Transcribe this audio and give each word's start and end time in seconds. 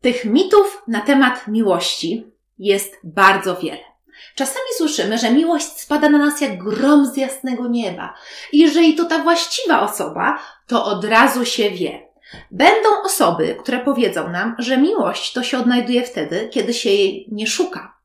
Tych 0.00 0.24
mitów 0.24 0.82
na 0.88 1.00
temat 1.00 1.48
miłości 1.48 2.26
jest 2.58 2.94
bardzo 3.04 3.56
wiele. 3.56 3.88
Czasami 4.34 4.66
słyszymy, 4.76 5.18
że 5.18 5.30
miłość 5.30 5.66
spada 5.66 6.08
na 6.08 6.18
nas 6.18 6.40
jak 6.40 6.58
grom 6.58 7.06
z 7.06 7.16
jasnego 7.16 7.68
nieba. 7.68 8.14
I 8.52 8.58
jeżeli 8.58 8.94
to 8.94 9.04
ta 9.04 9.18
właściwa 9.18 9.80
osoba, 9.80 10.38
to 10.66 10.84
od 10.84 11.04
razu 11.04 11.44
się 11.44 11.70
wie. 11.70 12.08
Będą 12.50 12.88
osoby, 13.04 13.56
które 13.60 13.78
powiedzą 13.78 14.28
nam, 14.28 14.56
że 14.58 14.78
miłość 14.78 15.32
to 15.32 15.42
się 15.42 15.58
odnajduje 15.58 16.02
wtedy, 16.02 16.48
kiedy 16.52 16.74
się 16.74 16.90
jej 16.90 17.28
nie 17.32 17.46
szuka. 17.46 17.98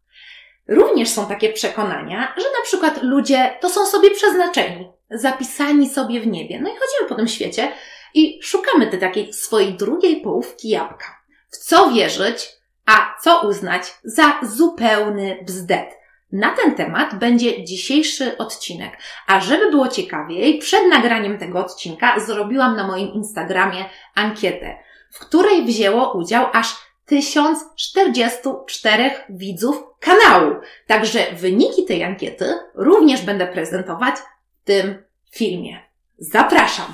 Również 0.67 1.09
są 1.09 1.25
takie 1.25 1.53
przekonania, 1.53 2.33
że 2.37 2.43
na 2.43 2.63
przykład 2.63 3.03
ludzie 3.03 3.57
to 3.61 3.69
są 3.69 3.85
sobie 3.85 4.11
przeznaczeni, 4.11 4.91
zapisani 5.11 5.89
sobie 5.89 6.21
w 6.21 6.27
niebie. 6.27 6.59
No 6.61 6.69
i 6.69 6.73
chodzimy 6.73 7.09
po 7.09 7.15
tym 7.15 7.27
świecie 7.27 7.71
i 8.13 8.39
szukamy 8.43 8.87
tej 8.87 8.99
takiej 8.99 9.33
swojej 9.33 9.73
drugiej 9.73 10.21
połówki 10.21 10.69
jabłka. 10.69 11.22
W 11.53 11.57
co 11.57 11.91
wierzyć, 11.91 12.49
a 12.85 13.15
co 13.21 13.47
uznać 13.47 13.83
za 14.03 14.39
zupełny 14.43 15.37
bzdet. 15.45 15.97
Na 16.31 16.49
ten 16.49 16.75
temat 16.75 17.15
będzie 17.15 17.63
dzisiejszy 17.63 18.37
odcinek. 18.37 18.97
A 19.27 19.39
żeby 19.39 19.71
było 19.71 19.87
ciekawiej, 19.87 20.59
przed 20.59 20.87
nagraniem 20.89 21.37
tego 21.37 21.59
odcinka 21.59 22.19
zrobiłam 22.19 22.75
na 22.75 22.87
moim 22.87 23.13
Instagramie 23.13 23.85
ankietę, 24.15 24.77
w 25.11 25.19
której 25.19 25.65
wzięło 25.65 26.13
udział 26.13 26.45
aż 26.53 26.75
1044 27.05 29.11
widzów 29.29 29.83
kanału. 29.99 30.55
Także 30.87 31.19
wyniki 31.33 31.85
tej 31.85 32.03
ankiety 32.03 32.55
również 32.75 33.21
będę 33.21 33.47
prezentować 33.47 34.15
w 34.15 34.65
tym 34.65 35.03
filmie. 35.31 35.79
Zapraszam! 36.17 36.93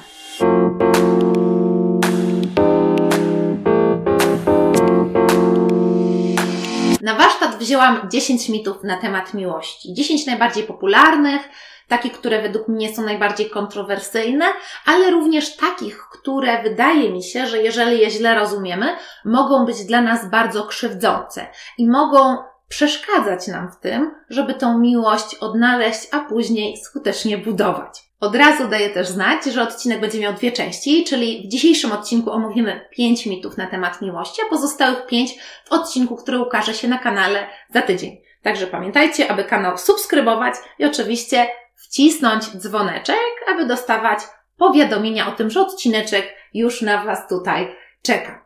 Na 7.09 7.15
warsztat 7.15 7.55
wzięłam 7.55 8.09
10 8.11 8.49
mitów 8.49 8.83
na 8.83 8.97
temat 8.97 9.33
miłości. 9.33 9.93
10 9.93 10.25
najbardziej 10.25 10.63
popularnych, 10.63 11.41
takich, 11.87 12.13
które 12.13 12.41
według 12.41 12.67
mnie 12.67 12.95
są 12.95 13.01
najbardziej 13.01 13.49
kontrowersyjne, 13.49 14.45
ale 14.85 15.11
również 15.11 15.55
takich, 15.55 15.97
które 16.11 16.63
wydaje 16.63 17.11
mi 17.11 17.23
się, 17.23 17.47
że 17.47 17.57
jeżeli 17.63 17.99
je 17.99 18.09
źle 18.09 18.35
rozumiemy, 18.35 18.95
mogą 19.25 19.65
być 19.65 19.85
dla 19.85 20.01
nas 20.01 20.29
bardzo 20.29 20.63
krzywdzące 20.63 21.47
i 21.77 21.87
mogą 21.87 22.37
przeszkadzać 22.67 23.47
nam 23.47 23.71
w 23.71 23.79
tym, 23.79 24.15
żeby 24.29 24.53
tą 24.53 24.79
miłość 24.79 25.35
odnaleźć, 25.35 26.07
a 26.11 26.19
później 26.19 26.77
skutecznie 26.77 27.37
budować. 27.37 28.08
Od 28.19 28.35
razu 28.35 28.67
daję 28.67 28.89
też 28.89 29.07
znać, 29.07 29.45
że 29.45 29.61
odcinek 29.61 30.01
będzie 30.01 30.19
miał 30.19 30.33
dwie 30.33 30.51
części, 30.51 31.03
czyli 31.03 31.43
w 31.47 31.51
dzisiejszym 31.51 31.91
odcinku 31.91 32.31
omówimy 32.31 32.87
pięć 32.91 33.25
mitów 33.25 33.57
na 33.57 33.67
temat 33.67 34.01
miłości, 34.01 34.41
a 34.47 34.49
pozostałych 34.49 35.05
pięć 35.05 35.31
w 35.65 35.71
odcinku, 35.71 36.15
który 36.15 36.39
ukaże 36.39 36.73
się 36.73 36.87
na 36.87 36.97
kanale 36.97 37.47
za 37.73 37.81
tydzień. 37.81 38.21
Także 38.43 38.67
pamiętajcie, 38.67 39.31
aby 39.31 39.43
kanał 39.43 39.77
subskrybować 39.77 40.55
i 40.79 40.85
oczywiście 40.85 41.47
wcisnąć 41.75 42.43
dzwoneczek, 42.57 43.17
aby 43.47 43.65
dostawać 43.65 44.19
powiadomienia 44.57 45.27
o 45.27 45.31
tym, 45.31 45.49
że 45.49 45.61
odcineczek 45.61 46.35
już 46.53 46.81
na 46.81 47.03
Was 47.03 47.27
tutaj 47.29 47.75
czeka. 48.01 48.45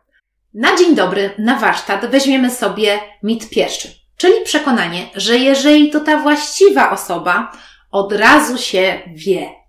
Na 0.54 0.76
dzień 0.76 0.94
dobry, 0.94 1.30
na 1.38 1.58
warsztat 1.58 2.06
weźmiemy 2.06 2.50
sobie 2.50 2.98
mit 3.22 3.50
pierwszy, 3.50 3.88
czyli 4.16 4.34
przekonanie, 4.44 5.06
że 5.14 5.36
jeżeli 5.36 5.90
to 5.90 6.00
ta 6.00 6.16
właściwa 6.16 6.90
osoba, 6.90 7.52
od 7.90 8.12
razu 8.12 8.58
się 8.58 9.02
wie. 9.14 9.63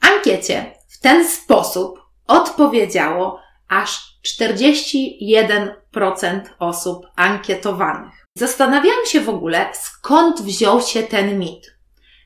Ankiecie 0.00 0.72
w 0.88 1.00
ten 1.00 1.28
sposób 1.28 2.00
odpowiedziało 2.26 3.40
aż 3.68 4.18
41% 4.26 6.40
osób 6.58 7.06
ankietowanych. 7.16 8.26
Zastanawiałam 8.34 9.06
się 9.06 9.20
w 9.20 9.28
ogóle, 9.28 9.66
skąd 9.72 10.42
wziął 10.42 10.82
się 10.82 11.02
ten 11.02 11.38
mit. 11.38 11.78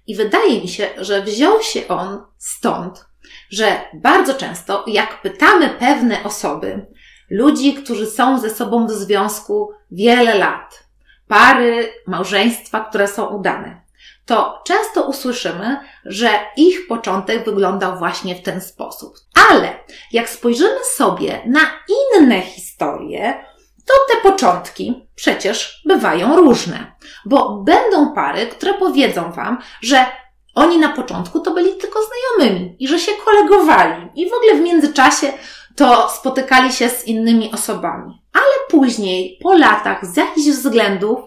I 0.06 0.16
wydaje 0.16 0.60
mi 0.60 0.68
się, 0.68 0.88
że 0.96 1.22
wziął 1.22 1.62
się 1.62 1.88
on 1.88 2.26
stąd, 2.38 3.06
że 3.50 3.80
bardzo 3.94 4.34
często, 4.34 4.84
jak 4.86 5.22
pytamy 5.22 5.70
pewne 5.70 6.24
osoby, 6.24 6.86
ludzi, 7.30 7.74
którzy 7.74 8.06
są 8.06 8.38
ze 8.38 8.50
sobą 8.50 8.86
w 8.86 8.90
związku 8.90 9.72
wiele 9.90 10.34
lat, 10.34 10.88
pary, 11.28 11.92
małżeństwa, 12.06 12.80
które 12.80 13.08
są 13.08 13.26
udane, 13.26 13.81
to 14.26 14.62
często 14.64 15.02
usłyszymy, 15.02 15.76
że 16.04 16.28
ich 16.56 16.86
początek 16.86 17.44
wyglądał 17.44 17.98
właśnie 17.98 18.34
w 18.34 18.42
ten 18.42 18.60
sposób. 18.60 19.14
Ale 19.50 19.78
jak 20.12 20.28
spojrzymy 20.28 20.84
sobie 20.84 21.42
na 21.46 21.60
inne 21.88 22.40
historie, 22.42 23.44
to 23.86 24.14
te 24.14 24.30
początki 24.30 25.08
przecież 25.14 25.82
bywają 25.86 26.36
różne, 26.36 26.92
bo 27.24 27.56
będą 27.56 28.14
pary, 28.14 28.46
które 28.46 28.74
powiedzą 28.74 29.32
Wam, 29.32 29.58
że 29.80 30.06
oni 30.54 30.78
na 30.78 30.88
początku 30.88 31.40
to 31.40 31.50
byli 31.50 31.74
tylko 31.74 31.98
znajomymi 32.02 32.76
i 32.78 32.88
że 32.88 32.98
się 32.98 33.12
kolegowali 33.24 34.08
i 34.14 34.30
w 34.30 34.32
ogóle 34.32 34.54
w 34.54 34.60
międzyczasie 34.60 35.32
to 35.76 36.08
spotykali 36.08 36.72
się 36.72 36.88
z 36.88 37.06
innymi 37.06 37.52
osobami. 37.52 38.22
Ale 38.32 38.44
później, 38.68 39.38
po 39.42 39.54
latach, 39.54 40.06
z 40.06 40.16
jakichś 40.16 40.48
względów 40.48 41.20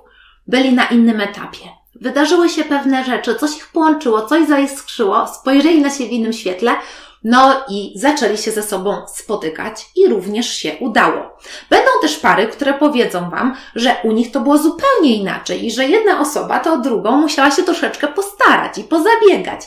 byli 0.48 0.74
na 0.74 0.86
innym 0.86 1.22
etapie. 1.22 1.70
Wydarzyły 2.06 2.50
się 2.50 2.64
pewne 2.64 3.04
rzeczy, 3.04 3.36
coś 3.36 3.58
ich 3.58 3.68
połączyło, 3.68 4.22
coś 4.22 4.48
zaiskrzyło, 4.48 5.28
spojrzeli 5.28 5.82
na 5.82 5.90
siebie 5.90 6.10
w 6.10 6.12
innym 6.12 6.34
świetle, 6.34 6.72
no 7.24 7.64
i 7.70 7.94
zaczęli 7.96 8.38
się 8.38 8.52
ze 8.52 8.64
sobą 8.64 9.02
spotykać 9.08 9.86
i 9.96 10.08
również 10.08 10.54
się 10.58 10.76
udało. 10.80 11.38
Będą 11.70 11.92
też 12.02 12.18
pary, 12.18 12.48
które 12.48 12.74
powiedzą 12.74 13.30
Wam, 13.30 13.56
że 13.76 13.96
u 14.04 14.12
nich 14.12 14.32
to 14.32 14.40
było 14.40 14.58
zupełnie 14.58 15.16
inaczej 15.16 15.66
i 15.66 15.72
że 15.72 15.86
jedna 15.86 16.20
osoba 16.20 16.60
to 16.60 16.78
drugą 16.78 17.12
musiała 17.12 17.52
się 17.52 17.64
troszeczkę 17.64 18.08
postarać 18.08 18.78
i 18.78 18.84
pozabiegać. 18.84 19.62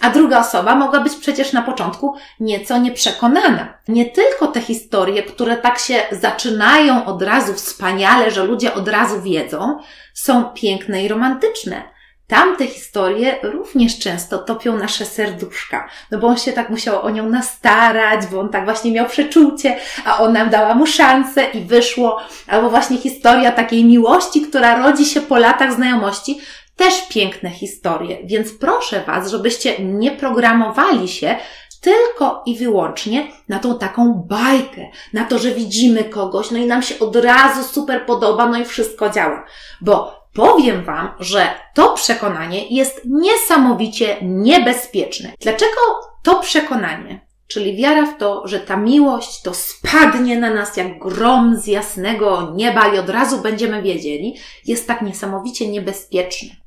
A 0.00 0.10
druga 0.10 0.40
osoba 0.40 0.74
mogła 0.74 1.00
być 1.00 1.16
przecież 1.16 1.52
na 1.52 1.62
początku 1.62 2.14
nieco 2.40 2.78
nieprzekonana. 2.78 3.78
Nie 3.88 4.06
tylko 4.06 4.46
te 4.46 4.60
historie, 4.60 5.22
które 5.22 5.56
tak 5.56 5.78
się 5.78 6.02
zaczynają 6.12 7.04
od 7.04 7.22
razu 7.22 7.54
wspaniale, 7.54 8.30
że 8.30 8.44
ludzie 8.44 8.74
od 8.74 8.88
razu 8.88 9.22
wiedzą, 9.22 9.78
są 10.14 10.44
piękne 10.44 11.04
i 11.04 11.08
romantyczne 11.08 11.82
Tamte 12.30 12.66
historie 12.66 13.38
również 13.42 13.98
często 13.98 14.38
topią 14.38 14.76
nasze 14.76 15.06
serduszka, 15.06 15.88
no 16.10 16.18
bo 16.18 16.26
on 16.26 16.36
się 16.36 16.52
tak 16.52 16.70
musiał 16.70 17.02
o 17.02 17.10
nią 17.10 17.28
nastarać, 17.28 18.26
bo 18.26 18.40
on 18.40 18.48
tak 18.48 18.64
właśnie 18.64 18.92
miał 18.92 19.06
przeczucie, 19.06 19.76
a 20.04 20.18
ona 20.18 20.46
dała 20.46 20.74
mu 20.74 20.86
szansę 20.86 21.44
i 21.44 21.64
wyszło. 21.64 22.20
Albo 22.46 22.70
właśnie 22.70 22.98
historia 22.98 23.52
takiej 23.52 23.84
miłości, 23.84 24.40
która 24.40 24.82
rodzi 24.82 25.06
się 25.06 25.20
po 25.20 25.38
latach 25.38 25.72
znajomości, 25.72 26.40
też 26.80 27.08
piękne 27.08 27.50
historie. 27.50 28.18
Więc 28.24 28.52
proszę 28.52 29.04
Was, 29.06 29.30
żebyście 29.30 29.84
nie 29.84 30.10
programowali 30.10 31.08
się 31.08 31.36
tylko 31.80 32.42
i 32.46 32.56
wyłącznie 32.56 33.28
na 33.48 33.58
tą 33.58 33.78
taką 33.78 34.14
bajkę, 34.28 34.86
na 35.12 35.24
to, 35.24 35.38
że 35.38 35.50
widzimy 35.50 36.04
kogoś, 36.04 36.50
no 36.50 36.58
i 36.58 36.66
nam 36.66 36.82
się 36.82 36.98
od 36.98 37.16
razu 37.16 37.64
super 37.64 38.06
podoba, 38.06 38.46
no 38.46 38.58
i 38.58 38.64
wszystko 38.64 39.10
działa. 39.10 39.46
Bo 39.80 40.20
powiem 40.34 40.84
Wam, 40.84 41.10
że 41.18 41.46
to 41.74 41.94
przekonanie 41.94 42.68
jest 42.68 43.00
niesamowicie 43.04 44.16
niebezpieczne. 44.22 45.32
Dlaczego 45.40 45.80
to 46.22 46.40
przekonanie, 46.40 47.26
czyli 47.48 47.76
wiara 47.76 48.06
w 48.06 48.18
to, 48.18 48.42
że 48.44 48.60
ta 48.60 48.76
miłość 48.76 49.42
to 49.42 49.54
spadnie 49.54 50.38
na 50.38 50.54
nas 50.54 50.76
jak 50.76 50.98
grom 50.98 51.56
z 51.56 51.66
jasnego 51.66 52.52
nieba 52.54 52.94
i 52.94 52.98
od 52.98 53.10
razu 53.10 53.38
będziemy 53.38 53.82
wiedzieli, 53.82 54.36
jest 54.66 54.86
tak 54.86 55.02
niesamowicie 55.02 55.68
niebezpieczne? 55.68 56.60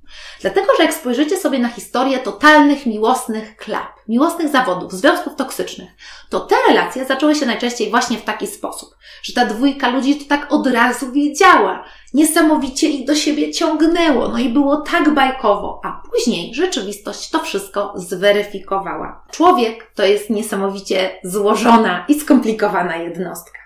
Dlatego, 0.44 0.68
że 0.78 0.84
jak 0.84 0.94
spojrzycie 0.94 1.38
sobie 1.38 1.60
na 1.60 1.70
historię 1.70 2.20
totalnych 2.20 2.86
miłosnych 2.86 3.58
klap, 3.58 3.94
miłosnych 4.08 4.50
zawodów, 4.50 4.94
związków 4.94 5.36
toksycznych, 5.36 5.90
to 6.30 6.40
te 6.40 6.56
relacje 6.68 7.06
zaczęły 7.06 7.36
się 7.36 7.46
najczęściej 7.46 7.90
właśnie 7.90 8.18
w 8.18 8.24
taki 8.24 8.48
sposób, 8.48 8.96
że 9.24 9.34
ta 9.34 9.46
dwójka 9.46 9.90
ludzi 9.90 10.16
to 10.16 10.26
tak 10.30 10.54
od 10.54 10.68
razu 10.68 11.12
wiedziała, 11.12 11.86
niesamowicie 12.14 12.90
ich 12.90 13.08
do 13.08 13.16
siebie 13.16 13.52
ciągnęło, 13.52 14.28
no 14.28 14.38
i 14.38 14.50
było 14.50 14.78
tak 14.78 15.14
bajkowo, 15.14 15.82
a 15.84 16.02
później 16.12 16.54
rzeczywistość 16.54 17.30
to 17.30 17.40
wszystko 17.40 17.94
zweryfikowała. 17.96 19.24
Człowiek 19.32 19.92
to 19.96 20.06
jest 20.06 20.30
niesamowicie 20.30 21.20
złożona 21.24 22.06
i 22.08 22.20
skomplikowana 22.20 22.96
jednostka. 22.96 23.60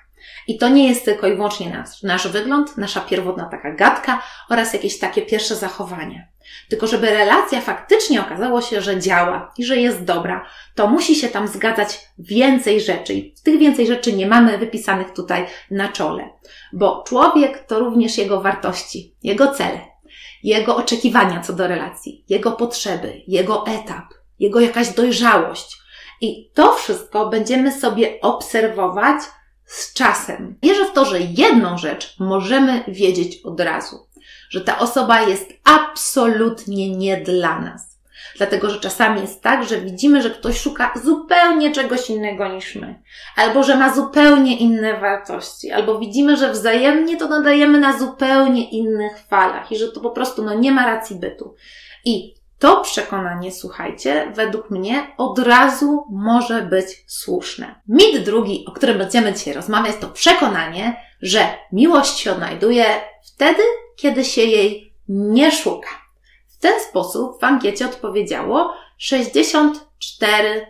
I 0.47 0.57
to 0.57 0.69
nie 0.69 0.87
jest 0.87 1.05
tylko 1.05 1.27
i 1.27 1.35
wyłącznie 1.35 1.69
nasz, 1.69 2.03
nasz 2.03 2.27
wygląd, 2.27 2.77
nasza 2.77 3.01
pierwotna 3.01 3.45
taka 3.45 3.71
gadka 3.71 4.21
oraz 4.49 4.73
jakieś 4.73 4.99
takie 4.99 5.21
pierwsze 5.21 5.55
zachowania. 5.55 6.36
Tylko 6.69 6.87
żeby 6.87 7.09
relacja 7.09 7.61
faktycznie 7.61 8.21
okazało 8.21 8.61
się, 8.61 8.81
że 8.81 8.99
działa 8.99 9.53
i 9.57 9.65
że 9.65 9.77
jest 9.77 10.03
dobra, 10.03 10.45
to 10.75 10.87
musi 10.87 11.15
się 11.15 11.27
tam 11.27 11.47
zgadzać 11.47 11.99
więcej 12.19 12.81
rzeczy. 12.81 13.13
I 13.13 13.33
tych 13.43 13.59
więcej 13.59 13.87
rzeczy 13.87 14.13
nie 14.13 14.27
mamy 14.27 14.57
wypisanych 14.57 15.13
tutaj 15.13 15.45
na 15.71 15.87
czole. 15.87 16.29
Bo 16.73 17.03
człowiek 17.07 17.65
to 17.67 17.79
również 17.79 18.17
jego 18.17 18.41
wartości, 18.41 19.15
jego 19.23 19.47
cele, 19.47 19.79
jego 20.43 20.75
oczekiwania 20.75 21.41
co 21.41 21.53
do 21.53 21.67
relacji, 21.67 22.25
jego 22.29 22.51
potrzeby, 22.51 23.21
jego 23.27 23.65
etap, 23.67 24.05
jego 24.39 24.59
jakaś 24.59 24.89
dojrzałość. 24.89 25.77
I 26.21 26.51
to 26.53 26.73
wszystko 26.73 27.29
będziemy 27.29 27.71
sobie 27.71 28.21
obserwować 28.21 29.21
z 29.65 29.93
czasem. 29.93 30.57
Wierzę 30.63 30.85
w 30.85 30.93
to, 30.93 31.05
że 31.05 31.19
jedną 31.19 31.77
rzecz 31.77 32.15
możemy 32.19 32.83
wiedzieć 32.87 33.37
od 33.43 33.59
razu, 33.59 34.06
że 34.49 34.61
ta 34.61 34.79
osoba 34.79 35.21
jest 35.21 35.53
absolutnie 35.63 36.97
nie 36.97 37.17
dla 37.17 37.59
nas. 37.59 37.97
Dlatego, 38.37 38.69
że 38.69 38.79
czasami 38.79 39.21
jest 39.21 39.41
tak, 39.41 39.67
że 39.67 39.81
widzimy, 39.81 40.21
że 40.21 40.29
ktoś 40.29 40.59
szuka 40.59 40.93
zupełnie 41.03 41.71
czegoś 41.71 42.09
innego 42.09 42.47
niż 42.47 42.75
my, 42.75 43.01
albo 43.35 43.63
że 43.63 43.75
ma 43.75 43.95
zupełnie 43.95 44.57
inne 44.57 44.99
wartości, 44.99 45.71
albo 45.71 45.99
widzimy, 45.99 46.37
że 46.37 46.51
wzajemnie 46.51 47.17
to 47.17 47.27
nadajemy 47.27 47.79
na 47.79 47.99
zupełnie 47.99 48.69
innych 48.69 49.19
falach 49.29 49.71
i 49.71 49.77
że 49.77 49.91
to 49.91 49.99
po 49.99 50.09
prostu 50.09 50.43
no, 50.43 50.53
nie 50.53 50.71
ma 50.71 50.85
racji 50.85 51.15
bytu. 51.15 51.55
I 52.05 52.37
to 52.59 52.81
przekonanie, 52.81 53.51
słuchajcie, 53.51 54.31
według 54.35 54.69
mnie 54.69 55.07
od 55.17 55.39
razu 55.39 56.05
może 56.11 56.61
być 56.61 57.03
słuszne. 57.07 57.75
Mit 57.87 58.23
drugi, 58.25 58.65
o 58.67 58.71
którym 58.71 58.97
będziemy 58.97 59.33
dzisiaj 59.33 59.53
rozmawiać, 59.53 59.95
to 60.01 60.07
przekonanie, 60.07 60.95
że 61.21 61.47
miłość 61.71 62.19
się 62.19 62.31
odnajduje 62.31 62.85
wtedy, 63.37 63.63
kiedy 63.95 64.25
się 64.25 64.41
jej 64.41 64.93
nie 65.07 65.51
szuka. 65.51 65.89
W 66.47 66.57
ten 66.57 66.79
sposób 66.79 67.41
w 67.41 67.43
ankiecie 67.43 67.85
odpowiedziało 67.85 68.73
64% 69.01 70.61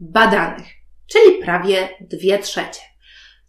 badanych, 0.00 0.66
czyli 1.06 1.42
prawie 1.42 1.88
2 2.00 2.38
trzecie. 2.38 2.80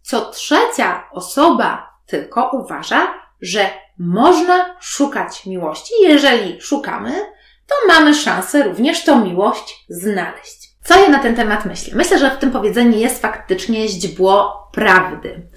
Co 0.02 0.30
trzecia 0.30 1.08
osoba 1.12 1.90
tylko 2.06 2.50
uważa, 2.52 3.14
że 3.40 3.70
można 3.98 4.76
szukać 4.80 5.46
miłości. 5.46 5.94
Jeżeli 6.02 6.60
szukamy, 6.60 7.12
to 7.66 7.74
mamy 7.88 8.14
szansę 8.14 8.62
również 8.62 9.04
tą 9.04 9.24
miłość 9.24 9.84
znaleźć. 9.88 10.68
Co 10.84 11.00
ja 11.00 11.08
na 11.08 11.18
ten 11.18 11.36
temat 11.36 11.64
myślę? 11.64 11.94
Myślę, 11.96 12.18
że 12.18 12.30
w 12.30 12.38
tym 12.38 12.50
powiedzeniu 12.50 12.98
jest 12.98 13.22
faktycznie 13.22 13.88
źdźbło 13.88 14.68
prawdy. 14.72 15.48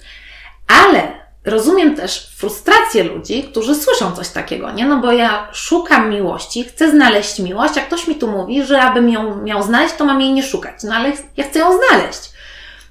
Ale 0.84 1.21
rozumiem 1.44 1.96
też 1.96 2.30
frustrację 2.36 3.04
ludzi, 3.04 3.42
którzy 3.42 3.74
słyszą 3.74 4.12
coś 4.16 4.28
takiego, 4.28 4.72
nie? 4.72 4.86
No 4.86 4.96
bo 4.96 5.12
ja 5.12 5.48
szukam 5.52 6.10
miłości, 6.10 6.64
chcę 6.64 6.90
znaleźć 6.90 7.38
miłość, 7.38 7.78
a 7.78 7.80
ktoś 7.80 8.08
mi 8.08 8.14
tu 8.14 8.28
mówi, 8.28 8.64
że 8.64 8.82
abym 8.82 9.08
ją 9.08 9.42
miał 9.42 9.62
znaleźć, 9.62 9.94
to 9.94 10.04
mam 10.04 10.20
jej 10.20 10.32
nie 10.32 10.42
szukać. 10.42 10.82
No 10.82 10.94
ale 10.94 11.12
ja 11.36 11.44
chcę 11.44 11.58
ją 11.58 11.66
znaleźć. 11.78 12.30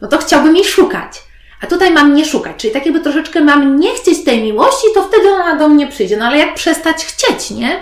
No 0.01 0.07
to 0.07 0.17
chciałbym 0.17 0.55
jej 0.55 0.65
szukać. 0.65 1.23
A 1.61 1.67
tutaj 1.67 1.91
mam 1.91 2.15
nie 2.15 2.25
szukać, 2.25 2.55
czyli 2.57 2.73
tak 2.73 2.85
jakby 2.85 2.99
troszeczkę 2.99 3.41
mam 3.41 3.79
nie 3.79 3.95
chcieć 3.95 4.23
tej 4.23 4.43
miłości, 4.43 4.87
to 4.93 5.03
wtedy 5.03 5.29
ona 5.29 5.55
do 5.55 5.69
mnie 5.69 5.87
przyjdzie. 5.87 6.17
No 6.17 6.25
ale 6.25 6.37
jak 6.37 6.55
przestać 6.55 7.05
chcieć, 7.05 7.51
nie? 7.51 7.79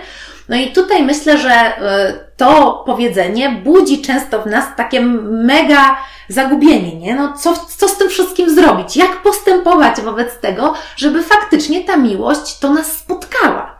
No 0.49 0.55
i 0.55 0.71
tutaj 0.71 1.03
myślę, 1.03 1.37
że 1.37 1.51
e, 1.51 2.13
to 2.37 2.83
powiedzenie 2.85 3.49
budzi 3.49 4.01
często 4.01 4.41
w 4.41 4.45
nas 4.45 4.65
takie 4.77 5.01
mega 5.01 5.97
zagubienie, 6.29 6.95
nie? 6.95 7.15
No 7.15 7.33
co, 7.33 7.53
co 7.77 7.87
z 7.87 7.97
tym 7.97 8.09
wszystkim 8.09 8.55
zrobić? 8.55 8.97
Jak 8.97 9.21
postępować 9.21 10.01
wobec 10.01 10.37
tego, 10.37 10.73
żeby 10.95 11.23
faktycznie 11.23 11.83
ta 11.83 11.97
miłość 11.97 12.59
to 12.59 12.73
nas 12.73 12.97
spotkała? 12.97 13.79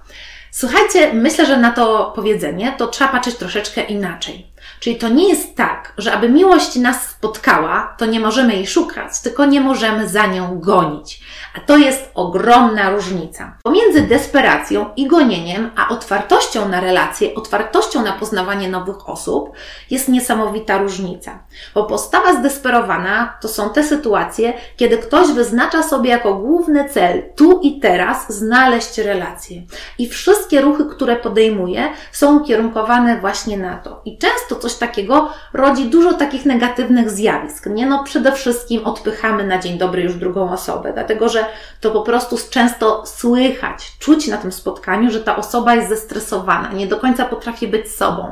Słuchajcie, 0.51 1.13
myślę, 1.13 1.45
że 1.45 1.57
na 1.57 1.71
to 1.71 2.13
powiedzenie 2.15 2.73
to 2.77 2.87
trzeba 2.87 3.11
patrzeć 3.11 3.35
troszeczkę 3.35 3.81
inaczej. 3.81 4.47
Czyli 4.79 4.95
to 4.95 5.09
nie 5.09 5.29
jest 5.29 5.55
tak, 5.55 5.78
że 6.01 6.13
aby 6.13 6.29
miłość 6.29 6.75
nas 6.75 7.09
spotkała, 7.09 7.95
to 7.97 8.05
nie 8.05 8.19
możemy 8.19 8.53
jej 8.53 8.67
szukać, 8.67 9.21
tylko 9.21 9.45
nie 9.45 9.61
możemy 9.61 10.09
za 10.09 10.25
nią 10.25 10.59
gonić. 10.59 11.21
A 11.55 11.59
to 11.59 11.77
jest 11.77 12.11
ogromna 12.13 12.89
różnica. 12.89 13.57
Pomiędzy 13.63 14.01
desperacją 14.01 14.89
i 14.95 15.07
gonieniem, 15.07 15.71
a 15.75 15.89
otwartością 15.89 16.69
na 16.69 16.79
relacje, 16.79 17.35
otwartością 17.35 18.03
na 18.03 18.11
poznawanie 18.11 18.69
nowych 18.69 19.09
osób, 19.09 19.51
jest 19.91 20.09
niesamowita 20.09 20.77
różnica. 20.77 21.39
Bo 21.73 21.83
postawa 21.83 22.33
zdesperowana 22.33 23.37
to 23.41 23.47
są 23.47 23.69
te 23.69 23.83
sytuacje, 23.83 24.53
kiedy 24.77 24.97
ktoś 24.97 25.31
wyznacza 25.31 25.83
sobie 25.83 26.09
jako 26.09 26.33
główny 26.33 26.89
cel 26.89 27.23
tu 27.35 27.59
i 27.63 27.79
teraz 27.79 28.33
znaleźć 28.33 28.97
relacje. 28.97 29.61
I 29.97 30.09
wszystkie 30.09 30.61
ruchy, 30.61 30.85
które 30.85 31.15
podejmuje, 31.15 31.89
są 32.11 32.39
ukierunkowane 32.39 33.19
właśnie 33.21 33.57
na 33.57 33.77
to. 33.77 34.01
I 34.05 34.17
często 34.17 34.55
coś 34.55 34.75
takiego 34.75 35.29
rodzi 35.53 35.88
dużo 35.89 36.13
takich 36.13 36.45
negatywnych 36.45 37.09
zjawisk. 37.09 37.65
Nie 37.65 37.85
no, 37.85 38.03
przede 38.03 38.31
wszystkim 38.31 38.85
odpychamy 38.85 39.43
na 39.43 39.59
dzień 39.59 39.77
dobry 39.77 40.01
już 40.01 40.15
drugą 40.15 40.51
osobę, 40.51 40.93
dlatego 40.93 41.29
że 41.29 41.45
to 41.81 41.91
po 41.91 42.01
prostu 42.01 42.37
często 42.49 43.05
słychać, 43.05 43.91
czuć 43.99 44.27
na 44.27 44.37
tym 44.37 44.51
spotkaniu, 44.51 45.11
że 45.11 45.19
ta 45.19 45.35
osoba 45.35 45.75
jest 45.75 45.89
zestresowana, 45.89 46.71
nie 46.73 46.87
do 46.87 46.97
końca 46.97 47.25
potrafi 47.25 47.67
być 47.67 47.91
sobą, 47.91 48.31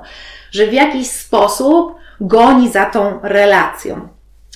że 0.52 0.68
w 0.68 0.74
jakiś 0.74 1.12
sposób 1.12 1.96
goni 2.22 2.72
za 2.72 2.86
tą 2.86 3.20
relacją. 3.24 4.08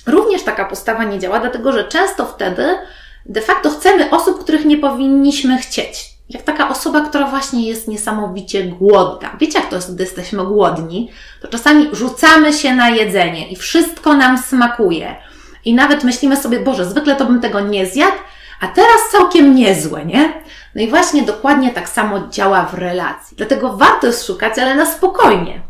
Również 0.06 0.42
taka 0.42 0.64
postawa 0.64 1.04
nie 1.04 1.18
działa, 1.18 1.40
dlatego 1.40 1.72
że 1.72 1.84
często 1.84 2.26
wtedy 2.26 2.78
de 3.26 3.40
facto 3.40 3.70
chcemy 3.70 4.10
osób, 4.10 4.42
których 4.42 4.64
nie 4.64 4.78
powinniśmy 4.78 5.58
chcieć 5.58 6.11
jak 6.32 6.42
taka 6.42 6.68
osoba, 6.68 7.00
która 7.00 7.26
właśnie 7.26 7.68
jest 7.68 7.88
niesamowicie 7.88 8.64
głodna. 8.64 9.36
Wiecie, 9.40 9.58
jak 9.58 9.68
to 9.68 9.76
jest, 9.76 9.94
gdy 9.94 10.04
jesteśmy 10.04 10.44
głodni? 10.44 11.10
To 11.40 11.48
czasami 11.48 11.88
rzucamy 11.92 12.52
się 12.52 12.74
na 12.74 12.90
jedzenie 12.90 13.48
i 13.48 13.56
wszystko 13.56 14.14
nam 14.14 14.38
smakuje. 14.38 15.16
I 15.64 15.74
nawet 15.74 16.04
myślimy 16.04 16.36
sobie, 16.36 16.60
Boże, 16.60 16.84
zwykle 16.84 17.16
to 17.16 17.24
bym 17.24 17.40
tego 17.40 17.60
nie 17.60 17.86
zjadł, 17.86 18.16
a 18.60 18.66
teraz 18.66 19.10
całkiem 19.12 19.54
niezłe, 19.54 20.04
nie? 20.04 20.42
No 20.74 20.82
i 20.82 20.88
właśnie 20.88 21.22
dokładnie 21.22 21.70
tak 21.70 21.88
samo 21.88 22.28
działa 22.28 22.64
w 22.64 22.74
relacji. 22.74 23.36
Dlatego 23.36 23.76
warto 23.76 24.06
jest 24.06 24.26
szukać, 24.26 24.58
ale 24.58 24.74
na 24.74 24.86
spokojnie. 24.86 25.60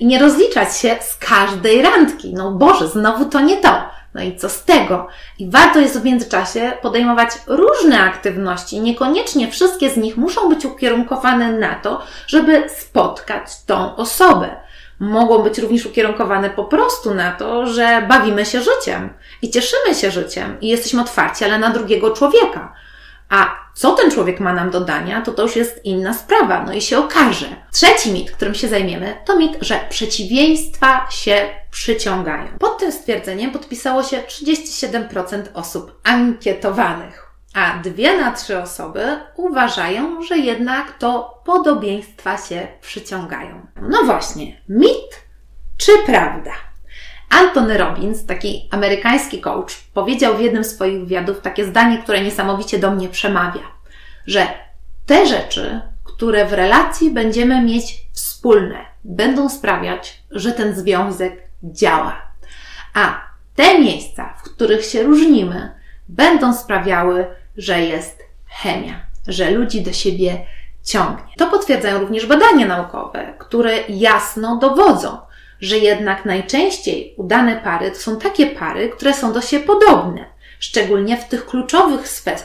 I 0.00 0.06
nie 0.06 0.18
rozliczać 0.18 0.76
się 0.76 0.96
z 1.00 1.16
każdej 1.16 1.82
randki. 1.82 2.34
No 2.34 2.50
Boże, 2.50 2.88
znowu 2.88 3.24
to 3.24 3.40
nie 3.40 3.56
to. 3.56 3.84
No 4.14 4.22
i 4.22 4.36
co 4.36 4.48
z 4.48 4.64
tego? 4.64 5.08
I 5.38 5.50
warto 5.50 5.80
jest 5.80 6.00
w 6.00 6.04
międzyczasie 6.04 6.72
podejmować 6.82 7.30
różne 7.46 8.00
aktywności. 8.00 8.80
Niekoniecznie 8.80 9.50
wszystkie 9.50 9.90
z 9.90 9.96
nich 9.96 10.16
muszą 10.16 10.48
być 10.48 10.64
ukierunkowane 10.64 11.52
na 11.52 11.74
to, 11.74 12.02
żeby 12.26 12.64
spotkać 12.68 13.64
tą 13.66 13.96
osobę. 13.96 14.56
Mogą 15.00 15.38
być 15.38 15.58
również 15.58 15.86
ukierunkowane 15.86 16.50
po 16.50 16.64
prostu 16.64 17.14
na 17.14 17.32
to, 17.32 17.66
że 17.66 18.02
bawimy 18.08 18.46
się 18.46 18.60
życiem 18.60 19.10
i 19.42 19.50
cieszymy 19.50 19.94
się 19.94 20.10
życiem 20.10 20.56
i 20.60 20.68
jesteśmy 20.68 21.00
otwarci, 21.00 21.44
ale 21.44 21.58
na 21.58 21.70
drugiego 21.70 22.10
człowieka. 22.10 22.72
A 23.32 23.56
co 23.74 23.92
ten 23.92 24.10
człowiek 24.10 24.40
ma 24.40 24.52
nam 24.52 24.70
do 24.70 24.80
dania, 24.80 25.20
to 25.20 25.32
to 25.32 25.42
już 25.42 25.56
jest 25.56 25.84
inna 25.84 26.14
sprawa, 26.14 26.62
no 26.64 26.72
i 26.72 26.80
się 26.80 26.98
okaże. 26.98 27.46
Trzeci 27.72 28.12
mit, 28.12 28.30
którym 28.30 28.54
się 28.54 28.68
zajmiemy, 28.68 29.16
to 29.24 29.36
mit, 29.36 29.56
że 29.60 29.80
przeciwieństwa 29.88 31.06
się 31.10 31.48
przyciągają. 31.70 32.48
Pod 32.58 32.78
tym 32.78 32.92
stwierdzeniem 32.92 33.50
podpisało 33.50 34.02
się 34.02 34.18
37% 34.18 35.42
osób 35.54 36.00
ankietowanych, 36.04 37.26
a 37.54 37.78
dwie 37.82 38.20
na 38.20 38.32
trzy 38.32 38.58
osoby 38.62 39.20
uważają, 39.36 40.22
że 40.22 40.38
jednak 40.38 40.98
to 40.98 41.40
podobieństwa 41.44 42.38
się 42.38 42.68
przyciągają. 42.80 43.66
No 43.88 44.04
właśnie, 44.04 44.62
mit 44.68 45.22
czy 45.76 45.92
prawda? 46.06 46.52
Anthony 47.32 47.78
Robbins, 47.78 48.26
taki 48.26 48.68
amerykański 48.70 49.40
coach, 49.40 49.84
powiedział 49.94 50.36
w 50.36 50.40
jednym 50.40 50.64
z 50.64 50.70
swoich 50.70 51.00
wywiadów 51.00 51.40
takie 51.40 51.64
zdanie, 51.64 51.98
które 51.98 52.20
niesamowicie 52.20 52.78
do 52.78 52.90
mnie 52.90 53.08
przemawia, 53.08 53.62
że 54.26 54.46
te 55.06 55.26
rzeczy, 55.26 55.80
które 56.04 56.46
w 56.46 56.52
relacji 56.52 57.10
będziemy 57.10 57.62
mieć 57.62 57.96
wspólne, 58.12 58.78
będą 59.04 59.48
sprawiać, 59.48 60.22
że 60.30 60.52
ten 60.52 60.74
związek 60.74 61.42
działa. 61.62 62.22
A 62.94 63.20
te 63.56 63.78
miejsca, 63.78 64.34
w 64.38 64.42
których 64.42 64.84
się 64.84 65.02
różnimy, 65.02 65.70
będą 66.08 66.54
sprawiały, 66.54 67.26
że 67.56 67.80
jest 67.80 68.22
chemia, 68.46 68.94
że 69.26 69.50
ludzi 69.50 69.82
do 69.82 69.92
siebie 69.92 70.46
ciągnie. 70.84 71.32
To 71.38 71.46
potwierdzają 71.46 71.98
również 71.98 72.26
badania 72.26 72.66
naukowe, 72.66 73.34
które 73.38 73.78
jasno 73.88 74.56
dowodzą, 74.56 75.18
że 75.62 75.78
jednak 75.78 76.24
najczęściej 76.24 77.14
udane 77.16 77.56
pary 77.56 77.90
to 77.90 77.96
są 77.96 78.18
takie 78.18 78.46
pary, 78.46 78.88
które 78.88 79.14
są 79.14 79.32
do 79.32 79.40
siebie 79.40 79.66
podobne, 79.66 80.24
szczególnie 80.60 81.16
w 81.16 81.24
tych 81.24 81.46
kluczowych 81.46 82.00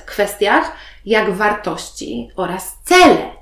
kwestiach, 0.05 0.71
jak 1.05 1.31
wartości 1.31 2.29
oraz 2.35 2.77
cele. 2.83 3.37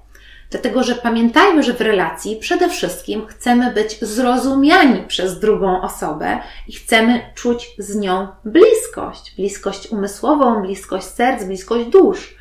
Dlatego, 0.50 0.84
że 0.84 0.96
pamiętajmy, 0.96 1.64
że 1.64 1.74
w 1.74 1.82
relacji 1.82 2.36
przede 2.36 2.70
wszystkim 2.70 3.28
chcemy 3.28 3.72
być 3.72 4.00
zrozumiani 4.02 5.04
przez 5.08 5.40
drugą 5.40 5.82
osobę 5.82 6.40
i 6.68 6.74
chcemy 6.74 7.32
czuć 7.36 7.68
z 7.78 7.96
nią 7.96 8.28
bliskość, 8.46 9.36
bliskość 9.36 9.88
umysłową, 9.88 10.62
bliskość 10.62 11.06
serc, 11.06 11.44
bliskość 11.44 11.86
dusz. 11.86 12.36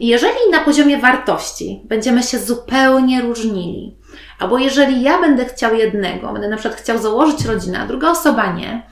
Jeżeli 0.00 0.50
na 0.50 0.60
poziomie 0.60 0.98
wartości 0.98 1.82
będziemy 1.84 2.22
się 2.22 2.38
zupełnie 2.38 3.20
różnili, 3.22 4.00
Albo 4.38 4.58
jeżeli 4.58 5.02
ja 5.02 5.20
będę 5.20 5.44
chciał 5.44 5.74
jednego, 5.74 6.32
będę 6.32 6.48
na 6.48 6.56
przykład 6.56 6.80
chciał 6.80 6.98
założyć 6.98 7.44
rodzinę, 7.44 7.80
a 7.80 7.86
druga 7.86 8.10
osoba 8.10 8.52
nie, 8.52 8.86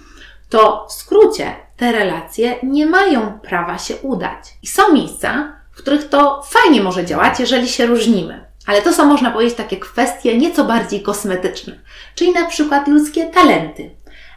to 0.48 0.86
w 0.88 0.92
skrócie 0.92 1.56
te 1.76 1.92
relacje 1.92 2.56
nie 2.62 2.86
mają 2.86 3.38
prawa 3.40 3.78
się 3.78 3.96
udać. 3.96 4.58
I 4.62 4.66
są 4.66 4.92
miejsca, 4.92 5.52
w 5.72 5.78
których 5.78 6.08
to 6.08 6.42
fajnie 6.42 6.82
może 6.82 7.04
działać, 7.04 7.40
jeżeli 7.40 7.68
się 7.68 7.86
różnimy. 7.86 8.44
Ale 8.66 8.82
to 8.82 8.92
są, 8.92 9.04
można 9.04 9.30
powiedzieć, 9.30 9.56
takie 9.56 9.76
kwestie 9.76 10.38
nieco 10.38 10.64
bardziej 10.64 11.02
kosmetyczne, 11.02 11.78
czyli 12.14 12.32
na 12.32 12.46
przykład 12.46 12.88
ludzkie 12.88 13.26
talenty 13.26 13.90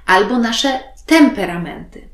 albo 0.05 0.37
nasze 0.37 0.79
temperamenty. 1.05 2.10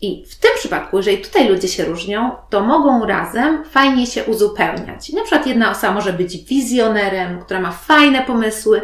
I 0.00 0.24
w 0.26 0.34
tym 0.38 0.50
przypadku, 0.58 0.96
jeżeli 0.96 1.18
tutaj 1.18 1.48
ludzie 1.48 1.68
się 1.68 1.84
różnią, 1.84 2.30
to 2.50 2.60
mogą 2.60 3.06
razem 3.06 3.64
fajnie 3.64 4.06
się 4.06 4.24
uzupełniać. 4.24 5.12
Na 5.12 5.22
przykład 5.22 5.46
jedna 5.46 5.70
osoba 5.70 5.92
może 5.92 6.12
być 6.12 6.44
wizjonerem, 6.44 7.40
która 7.42 7.60
ma 7.60 7.70
fajne 7.70 8.22
pomysły, 8.22 8.82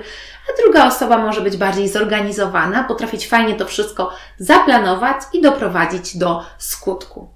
a 0.49 0.63
druga 0.63 0.87
osoba 0.87 1.19
może 1.19 1.41
być 1.41 1.57
bardziej 1.57 1.89
zorganizowana, 1.89 2.85
potrafić 2.85 3.29
fajnie 3.29 3.55
to 3.55 3.67
wszystko 3.67 4.13
zaplanować 4.39 5.17
i 5.33 5.41
doprowadzić 5.41 6.17
do 6.17 6.43
skutku. 6.59 7.29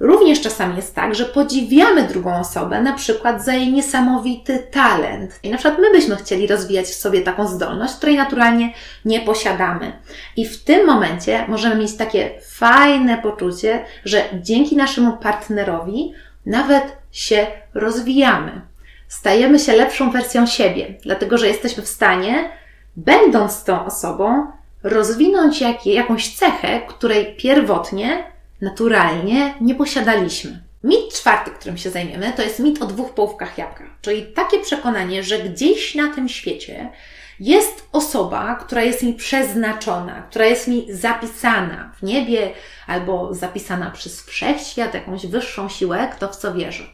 Również 0.00 0.40
czasami 0.40 0.76
jest 0.76 0.94
tak, 0.94 1.14
że 1.14 1.24
podziwiamy 1.24 2.02
drugą 2.02 2.40
osobę, 2.40 2.82
na 2.82 2.92
przykład 2.92 3.44
za 3.44 3.54
jej 3.54 3.72
niesamowity 3.72 4.66
talent. 4.70 5.38
I 5.42 5.50
na 5.50 5.58
przykład 5.58 5.80
my 5.80 5.90
byśmy 5.90 6.16
chcieli 6.16 6.46
rozwijać 6.46 6.86
w 6.86 6.94
sobie 6.94 7.22
taką 7.22 7.48
zdolność, 7.48 7.94
której 7.94 8.16
naturalnie 8.16 8.72
nie 9.04 9.20
posiadamy. 9.20 9.92
I 10.36 10.46
w 10.48 10.64
tym 10.64 10.86
momencie 10.86 11.44
możemy 11.48 11.74
mieć 11.74 11.96
takie 11.96 12.30
fajne 12.48 13.18
poczucie, 13.18 13.84
że 14.04 14.24
dzięki 14.42 14.76
naszemu 14.76 15.16
partnerowi 15.16 16.12
nawet 16.46 16.96
się 17.12 17.46
rozwijamy. 17.74 18.60
Stajemy 19.08 19.58
się 19.58 19.72
lepszą 19.72 20.10
wersją 20.10 20.46
siebie, 20.46 20.94
dlatego 21.02 21.38
że 21.38 21.48
jesteśmy 21.48 21.82
w 21.82 21.88
stanie, 21.88 22.50
będąc 22.96 23.64
tą 23.64 23.86
osobą, 23.86 24.46
rozwinąć 24.82 25.60
jak, 25.60 25.86
jakąś 25.86 26.36
cechę, 26.36 26.80
której 26.88 27.36
pierwotnie 27.36 28.35
naturalnie 28.60 29.54
nie 29.60 29.74
posiadaliśmy. 29.74 30.66
Mit 30.84 31.14
czwarty, 31.14 31.50
którym 31.50 31.78
się 31.78 31.90
zajmiemy, 31.90 32.32
to 32.36 32.42
jest 32.42 32.58
mit 32.58 32.82
o 32.82 32.86
dwóch 32.86 33.14
połówkach 33.14 33.58
jabłka. 33.58 33.84
Czyli 34.00 34.22
takie 34.26 34.60
przekonanie, 34.60 35.22
że 35.22 35.38
gdzieś 35.38 35.94
na 35.94 36.14
tym 36.14 36.28
świecie 36.28 36.90
jest 37.40 37.88
osoba, 37.92 38.54
która 38.54 38.82
jest 38.82 39.02
mi 39.02 39.14
przeznaczona, 39.14 40.22
która 40.22 40.44
jest 40.46 40.68
mi 40.68 40.86
zapisana 40.90 41.92
w 41.98 42.02
niebie 42.02 42.50
albo 42.86 43.34
zapisana 43.34 43.90
przez 43.90 44.22
wszechświat, 44.22 44.94
jakąś 44.94 45.26
wyższą 45.26 45.68
siłę, 45.68 46.08
kto 46.16 46.28
w 46.28 46.36
co 46.36 46.54
wierzy. 46.54 46.86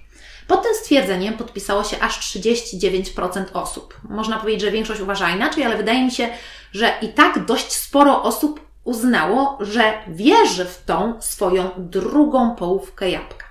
Pod 0.47 0.63
tym 0.63 0.75
stwierdzeniem 0.75 1.35
podpisało 1.35 1.85
się 1.85 2.01
aż 2.01 2.37
39% 2.37 3.45
osób. 3.53 4.01
Można 4.09 4.39
powiedzieć, 4.39 4.61
że 4.61 4.71
większość 4.71 5.01
uważa 5.01 5.31
inaczej, 5.31 5.65
ale 5.65 5.77
wydaje 5.77 6.05
mi 6.05 6.11
się, 6.11 6.29
że 6.73 6.93
i 7.03 7.09
tak 7.09 7.45
dość 7.45 7.73
sporo 7.73 8.23
osób 8.23 8.72
uznało, 8.85 9.59
że 9.61 9.93
wierzy 10.09 10.65
w 10.65 10.83
tą 10.85 11.15
swoją 11.21 11.71
drugą 11.77 12.55
połówkę 12.57 13.11
jabłka. 13.11 13.47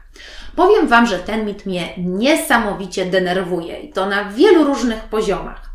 Powiem 0.56 0.88
Wam, 0.88 1.08
że 1.08 1.20
ten 1.20 1.46
mit 1.46 1.66
mnie 1.66 1.94
niesamowicie 1.98 3.06
denerwuje 3.06 3.80
i 3.80 3.94
to 3.94 4.06
na 4.06 4.26
wielu 4.26 4.64
różnych 4.64 5.04
poziomach. 5.04 5.72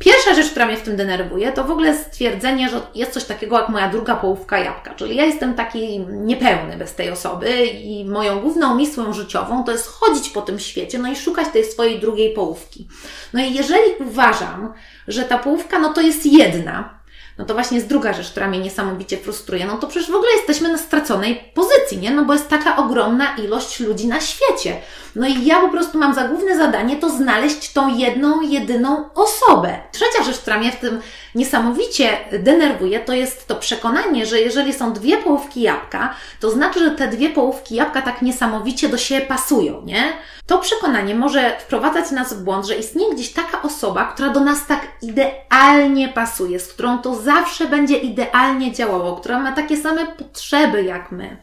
Pierwsza 0.00 0.34
rzecz, 0.34 0.50
która 0.50 0.66
mnie 0.66 0.76
w 0.76 0.82
tym 0.82 0.96
denerwuje, 0.96 1.52
to 1.52 1.64
w 1.64 1.70
ogóle 1.70 1.98
stwierdzenie, 1.98 2.68
że 2.68 2.80
jest 2.94 3.12
coś 3.12 3.24
takiego 3.24 3.58
jak 3.58 3.68
moja 3.68 3.88
druga 3.88 4.16
połówka 4.16 4.58
jabłka. 4.58 4.94
Czyli 4.94 5.16
ja 5.16 5.24
jestem 5.24 5.54
taki 5.54 6.00
niepełny 6.00 6.76
bez 6.76 6.94
tej 6.94 7.10
osoby 7.10 7.66
i 7.66 8.04
moją 8.04 8.40
główną 8.40 8.74
misją 8.74 9.12
życiową 9.12 9.64
to 9.64 9.72
jest 9.72 9.86
chodzić 9.86 10.30
po 10.30 10.42
tym 10.42 10.58
świecie, 10.58 10.98
no 10.98 11.12
i 11.12 11.16
szukać 11.16 11.48
tej 11.48 11.64
swojej 11.64 12.00
drugiej 12.00 12.34
połówki. 12.34 12.88
No 13.32 13.40
i 13.40 13.54
jeżeli 13.54 13.82
uważam, 14.00 14.72
że 15.08 15.22
ta 15.22 15.38
połówka, 15.38 15.78
no 15.78 15.92
to 15.92 16.00
jest 16.00 16.26
jedna, 16.26 16.99
no 17.40 17.46
to 17.46 17.54
właśnie 17.54 17.76
jest 17.76 17.88
druga 17.88 18.12
rzecz, 18.12 18.30
która 18.30 18.48
mnie 18.48 18.58
niesamowicie 18.58 19.16
frustruje. 19.16 19.66
No 19.66 19.76
to 19.76 19.86
przecież 19.86 20.10
w 20.10 20.14
ogóle 20.14 20.30
jesteśmy 20.36 20.72
na 20.72 20.78
straconej 20.78 21.52
pozycji, 21.54 21.98
nie? 21.98 22.10
No 22.10 22.24
bo 22.24 22.32
jest 22.32 22.48
taka 22.48 22.76
ogromna 22.76 23.36
ilość 23.36 23.80
ludzi 23.80 24.06
na 24.06 24.20
świecie. 24.20 24.76
No 25.16 25.26
i 25.26 25.44
ja 25.44 25.60
po 25.60 25.68
prostu 25.68 25.98
mam 25.98 26.14
za 26.14 26.28
główne 26.28 26.56
zadanie 26.56 26.96
to 26.96 27.10
znaleźć 27.10 27.72
tą 27.72 27.96
jedną, 27.96 28.40
jedyną 28.40 29.10
osobę. 29.14 29.78
Trzecia 29.92 30.22
rzecz, 30.24 30.38
która 30.38 30.58
mnie 30.58 30.72
w 30.72 30.76
tym 30.76 31.00
niesamowicie 31.34 32.18
denerwuje, 32.38 33.00
to 33.00 33.12
jest 33.12 33.46
to 33.46 33.56
przekonanie, 33.56 34.26
że 34.26 34.40
jeżeli 34.40 34.72
są 34.72 34.92
dwie 34.92 35.18
połówki 35.18 35.60
jabłka, 35.60 36.14
to 36.40 36.50
znaczy, 36.50 36.78
że 36.78 36.90
te 36.90 37.08
dwie 37.08 37.30
połówki 37.30 37.74
jabłka 37.74 38.02
tak 38.02 38.22
niesamowicie 38.22 38.88
do 38.88 38.96
siebie 38.96 39.26
pasują, 39.26 39.82
nie? 39.84 40.12
To 40.50 40.58
przekonanie 40.58 41.14
może 41.14 41.56
wprowadzać 41.58 42.10
nas 42.10 42.34
w 42.34 42.44
błąd, 42.44 42.66
że 42.66 42.74
istnieje 42.74 43.14
gdzieś 43.14 43.32
taka 43.32 43.62
osoba, 43.62 44.04
która 44.04 44.28
do 44.30 44.40
nas 44.40 44.66
tak 44.66 44.88
idealnie 45.02 46.08
pasuje, 46.08 46.60
z 46.60 46.68
którą 46.68 46.98
to 46.98 47.14
zawsze 47.14 47.66
będzie 47.66 47.96
idealnie 47.96 48.72
działało, 48.72 49.16
która 49.16 49.38
ma 49.38 49.52
takie 49.52 49.76
same 49.76 50.06
potrzeby 50.06 50.82
jak 50.82 51.12
my. 51.12 51.36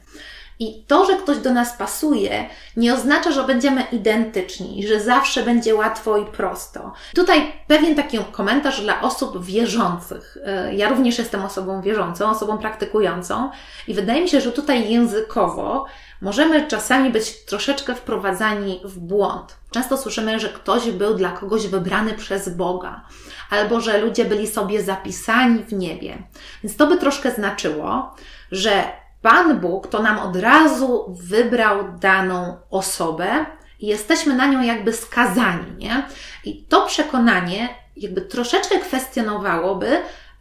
I 0.60 0.84
to, 0.88 1.06
że 1.06 1.16
ktoś 1.16 1.38
do 1.38 1.54
nas 1.54 1.78
pasuje, 1.78 2.50
nie 2.78 2.94
oznacza, 2.94 3.32
że 3.32 3.44
będziemy 3.44 3.84
identyczni, 3.92 4.88
że 4.88 5.00
zawsze 5.00 5.44
będzie 5.44 5.76
łatwo 5.76 6.18
i 6.18 6.26
prosto. 6.26 6.94
Tutaj 7.16 7.54
pewien 7.68 7.96
taki 7.96 8.20
komentarz 8.32 8.82
dla 8.82 9.02
osób 9.02 9.46
wierzących. 9.46 10.38
E, 10.46 10.76
ja 10.76 10.90
również 10.90 11.18
jestem 11.18 11.46
osobą 11.46 11.82
wierzącą, 11.82 12.30
osobą 12.30 12.58
praktykującą 12.58 13.50
i 13.88 13.94
wydaje 13.94 14.22
mi 14.22 14.30
się, 14.30 14.42
że 14.42 14.52
tutaj 14.52 14.92
językowo 14.92 15.86
możemy 16.22 16.68
czasami 16.68 17.10
być 17.10 17.46
troszeczkę 17.46 17.96
wprowadzani 17.96 18.82
w 18.84 19.00
błąd. 19.00 19.58
Często 19.72 19.98
słyszymy, 19.98 20.40
że 20.40 20.50
ktoś 20.50 20.92
był 20.92 21.14
dla 21.14 21.32
kogoś 21.32 21.68
wybrany 21.68 22.14
przez 22.14 22.50
Boga, 22.50 23.06
albo 23.50 23.82
że 23.82 23.98
ludzie 23.98 24.26
byli 24.26 24.48
sobie 24.48 24.84
zapisani 24.84 25.64
w 25.64 25.74
niebie. 25.74 26.18
Więc 26.64 26.76
to 26.76 26.88
by 26.88 26.98
troszkę 26.98 27.32
znaczyło, 27.32 28.16
że 28.52 28.84
Pan 29.22 29.60
Bóg 29.60 29.88
to 29.88 30.02
nam 30.02 30.20
od 30.20 30.36
razu 30.36 31.16
wybrał 31.20 31.78
daną 32.00 32.58
osobę 32.70 33.46
i 33.80 33.88
jesteśmy 33.88 34.36
na 34.36 34.48
nią 34.48 34.62
jakby 34.62 34.94
skazani, 34.94 35.72
nie? 35.78 36.04
I 36.46 36.66
to 36.66 36.86
przekonanie 36.86 37.70
jakby 37.96 38.22
troszeczkę 38.22 38.80
kwestionowałoby 38.80 39.88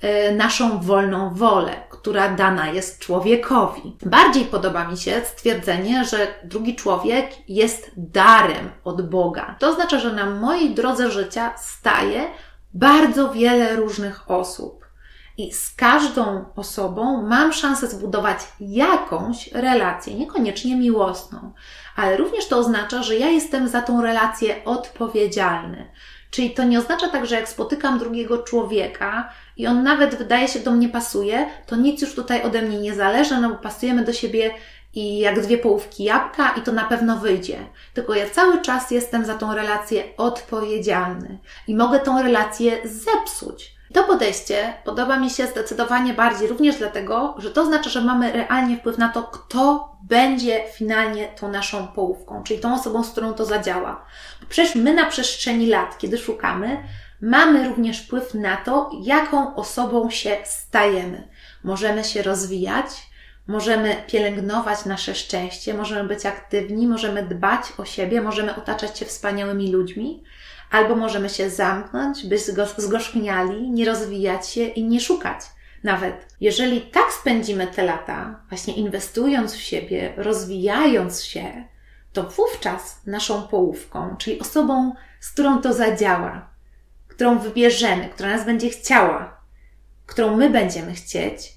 e, 0.01 0.33
naszą 0.33 0.81
wolną 0.81 1.35
wolę, 1.35 1.73
która 1.91 2.29
dana 2.29 2.69
jest 2.69 2.99
człowiekowi. 2.99 3.97
Bardziej 4.07 4.45
podoba 4.45 4.89
mi 4.89 4.97
się 4.97 5.21
stwierdzenie, 5.25 6.05
że 6.05 6.27
drugi 6.45 6.77
człowiek 6.77 7.31
jest 7.49 7.91
darem 7.97 8.71
od 8.85 9.11
Boga. 9.11 9.57
To 9.59 9.69
oznacza, 9.69 9.99
że 9.99 10.13
na 10.13 10.31
mojej 10.31 10.75
drodze 10.75 11.11
życia 11.11 11.55
staje 11.59 12.25
bardzo 12.75 13.33
wiele 13.33 13.77
różnych 13.77 14.31
osób. 14.31 14.76
I 15.39 15.53
z 15.53 15.75
każdą 15.75 16.45
osobą 16.57 17.23
mam 17.23 17.53
szansę 17.53 17.87
zbudować 17.87 18.39
jakąś 18.61 19.53
relację, 19.53 20.15
niekoniecznie 20.15 20.77
miłosną, 20.77 21.53
ale 21.97 22.17
również 22.17 22.47
to 22.47 22.59
oznacza, 22.59 23.03
że 23.03 23.17
ja 23.17 23.29
jestem 23.29 23.69
za 23.69 23.83
tą 23.83 24.03
relację 24.03 24.65
odpowiedzialny. 24.65 25.91
Czyli 26.31 26.51
to 26.51 26.65
nie 26.65 26.79
oznacza 26.79 27.09
tak, 27.09 27.27
że 27.27 27.35
jak 27.35 27.49
spotykam 27.49 27.99
drugiego 27.99 28.39
człowieka 28.39 29.33
i 29.57 29.67
on 29.67 29.83
nawet 29.83 30.15
wydaje 30.15 30.49
się 30.49 30.61
do 30.61 30.71
mnie 30.71 30.89
pasuje, 30.89 31.47
to 31.67 31.77
nic 31.77 32.03
już 32.03 32.15
tutaj 32.15 32.43
ode 32.43 32.63
mnie 32.63 32.79
nie 32.79 32.95
zależy, 32.95 33.41
no 33.41 33.49
bo 33.49 33.55
pasujemy 33.55 34.05
do 34.05 34.13
siebie 34.13 34.51
i 34.95 35.19
jak 35.19 35.41
dwie 35.41 35.59
połówki 35.59 36.05
jabłka 36.05 36.51
i 36.51 36.63
to 36.63 36.73
na 36.73 36.85
pewno 36.85 37.17
wyjdzie. 37.17 37.59
Tylko 37.95 38.15
ja 38.15 38.31
cały 38.31 38.63
czas 38.63 38.91
jestem 38.91 39.25
za 39.25 39.35
tą 39.35 39.55
relację 39.55 40.05
odpowiedzialny 40.17 41.39
i 41.69 41.75
mogę 41.75 42.01
tą 42.01 42.23
relację 42.23 42.79
zepsuć. 42.85 43.76
To 43.95 44.05
podejście 44.05 44.75
podoba 44.85 45.19
mi 45.19 45.31
się 45.31 45.47
zdecydowanie 45.47 46.15
bardziej, 46.15 46.49
również 46.49 46.77
dlatego, 46.77 47.35
że 47.39 47.51
to 47.51 47.63
oznacza, 47.63 47.91
że 47.91 48.01
mamy 48.01 48.33
realnie 48.33 48.77
wpływ 48.77 48.99
na 48.99 49.09
to, 49.09 49.23
kto 49.23 49.97
będzie 50.03 50.65
finalnie 50.75 51.29
tą 51.29 51.49
naszą 51.49 51.89
połówką, 51.89 52.43
czyli 52.43 52.61
tą 52.61 52.75
osobą, 52.75 53.05
z 53.05 53.11
którą 53.11 53.35
to 53.35 53.45
zadziała. 53.45 54.05
Przecież 54.49 54.75
my 54.75 54.95
na 54.95 55.07
przestrzeni 55.07 55.67
lat, 55.67 55.99
kiedy 55.99 56.19
szukamy, 56.19 56.83
mamy 57.21 57.69
również 57.69 58.03
wpływ 58.03 58.35
na 58.35 58.57
to, 58.57 58.91
jaką 59.03 59.55
osobą 59.55 60.11
się 60.11 60.37
stajemy. 60.45 61.29
Możemy 61.65 62.05
się 62.05 62.23
rozwijać, 62.23 62.87
możemy 63.47 63.97
pielęgnować 64.07 64.85
nasze 64.85 65.15
szczęście, 65.15 65.75
możemy 65.75 66.09
być 66.09 66.27
aktywni, 66.27 66.87
możemy 66.87 67.23
dbać 67.23 67.63
o 67.79 67.85
siebie, 67.85 68.21
możemy 68.21 68.57
otaczać 68.57 68.99
się 68.99 69.05
wspaniałymi 69.05 69.73
ludźmi, 69.73 70.23
Albo 70.77 70.97
możemy 70.97 71.29
się 71.29 71.51
zamknąć, 71.51 72.27
być 72.27 72.43
zgorzkniali, 72.77 73.71
nie 73.71 73.85
rozwijać 73.85 74.49
się 74.49 74.65
i 74.65 74.85
nie 74.85 75.01
szukać. 75.01 75.41
Nawet 75.85 76.27
jeżeli 76.41 76.81
tak 76.81 77.13
spędzimy 77.13 77.67
te 77.67 77.85
lata, 77.85 78.41
właśnie 78.49 78.75
inwestując 78.75 79.55
w 79.55 79.61
siebie, 79.61 80.13
rozwijając 80.17 81.23
się, 81.23 81.65
to 82.13 82.23
wówczas 82.23 83.07
naszą 83.07 83.43
połówką, 83.43 84.17
czyli 84.17 84.41
osobą, 84.41 84.95
z 85.21 85.33
którą 85.33 85.63
to 85.63 85.73
zadziała, 85.73 86.51
którą 87.09 87.39
wybierzemy, 87.39 88.09
która 88.09 88.37
nas 88.37 88.47
będzie 88.47 88.71
chciała, 88.71 89.41
którą 90.07 90.37
my 90.37 90.51
będziemy 90.51 90.93
chcieć, 90.93 91.53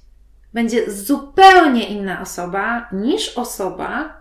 będzie 0.53 0.91
zupełnie 0.91 1.87
inna 1.87 2.21
osoba 2.21 2.89
niż 2.91 3.37
osoba, 3.37 4.18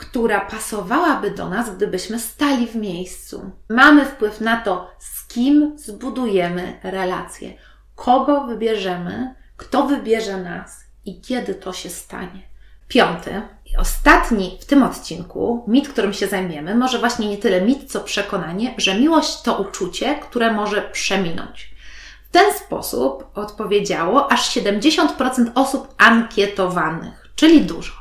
która 0.00 0.40
pasowałaby 0.40 1.30
do 1.30 1.48
nas, 1.48 1.76
gdybyśmy 1.76 2.18
stali 2.18 2.66
w 2.66 2.74
miejscu. 2.76 3.50
Mamy 3.68 4.04
wpływ 4.04 4.40
na 4.40 4.56
to, 4.56 4.90
z 4.98 5.26
kim 5.26 5.78
zbudujemy 5.78 6.80
relacje, 6.82 7.54
kogo 7.94 8.44
wybierzemy, 8.46 9.34
kto 9.56 9.86
wybierze 9.86 10.36
nas 10.36 10.84
i 11.04 11.20
kiedy 11.20 11.54
to 11.54 11.72
się 11.72 11.88
stanie. 11.88 12.50
Piąty, 12.88 13.42
ostatni 13.78 14.58
w 14.60 14.64
tym 14.64 14.82
odcinku, 14.82 15.64
mit, 15.68 15.88
którym 15.88 16.12
się 16.12 16.26
zajmiemy, 16.26 16.74
może 16.74 16.98
właśnie 16.98 17.28
nie 17.28 17.38
tyle 17.38 17.60
mit, 17.60 17.92
co 17.92 18.00
przekonanie, 18.00 18.74
że 18.78 19.00
miłość 19.00 19.42
to 19.42 19.58
uczucie, 19.58 20.14
które 20.14 20.52
może 20.52 20.82
przeminąć. 20.82 21.74
W 22.28 22.32
ten 22.32 22.54
sposób 22.54 23.24
odpowiedziało 23.34 24.32
aż 24.32 24.56
70% 24.56 25.50
osób 25.54 25.94
ankietowanych 25.98 27.20
czyli 27.40 27.60
dużo. 27.60 27.92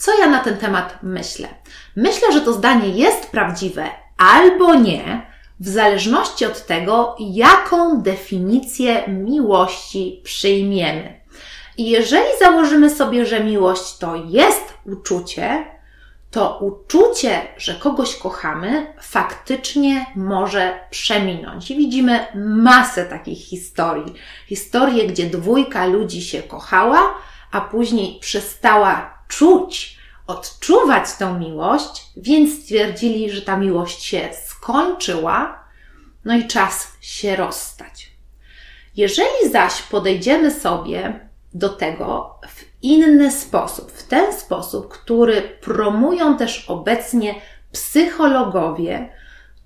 Co 0.00 0.18
ja 0.18 0.26
na 0.26 0.38
ten 0.38 0.56
temat 0.56 0.98
myślę? 1.02 1.48
Myślę, 1.96 2.32
że 2.32 2.40
to 2.40 2.52
zdanie 2.52 2.88
jest 2.88 3.30
prawdziwe 3.30 3.84
albo 4.18 4.74
nie, 4.74 5.26
w 5.60 5.68
zależności 5.68 6.46
od 6.46 6.66
tego, 6.66 7.16
jaką 7.18 8.02
definicję 8.02 9.08
miłości 9.08 10.20
przyjmiemy. 10.24 11.20
I 11.76 11.90
jeżeli 11.90 12.28
założymy 12.40 12.90
sobie, 12.90 13.26
że 13.26 13.44
miłość 13.44 13.98
to 13.98 14.14
jest 14.28 14.74
uczucie, 14.86 15.64
to 16.30 16.58
uczucie, 16.58 17.40
że 17.56 17.74
kogoś 17.74 18.16
kochamy, 18.16 18.94
faktycznie 19.02 20.06
może 20.16 20.80
przeminąć. 20.90 21.70
I 21.70 21.76
widzimy 21.76 22.26
masę 22.34 23.04
takich 23.04 23.38
historii. 23.38 24.14
Historie, 24.46 25.06
gdzie 25.06 25.26
dwójka 25.26 25.86
ludzi 25.86 26.22
się 26.22 26.42
kochała, 26.42 27.14
a 27.52 27.60
później 27.60 28.18
przestała 28.20 29.19
czuć, 29.30 29.98
odczuwać 30.26 31.16
tą 31.18 31.38
miłość, 31.38 32.02
więc 32.16 32.62
stwierdzili, 32.62 33.30
że 33.30 33.42
ta 33.42 33.56
miłość 33.56 34.02
się 34.02 34.28
skończyła, 34.46 35.64
no 36.24 36.36
i 36.36 36.46
czas 36.46 36.92
się 37.00 37.36
rozstać. 37.36 38.10
Jeżeli 38.96 39.50
zaś 39.52 39.82
podejdziemy 39.82 40.50
sobie 40.50 41.28
do 41.54 41.68
tego 41.68 42.38
w 42.48 42.64
inny 42.82 43.32
sposób, 43.32 43.92
w 43.92 44.02
ten 44.02 44.32
sposób, 44.32 44.88
który 44.88 45.42
promują 45.42 46.36
też 46.36 46.64
obecnie 46.68 47.34
psychologowie, 47.72 49.12